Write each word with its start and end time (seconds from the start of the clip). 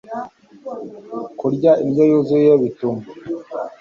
kurya 1.39 1.71
indyo 1.83 2.03
yuzuye 2.11 2.51
bituma 2.61 3.03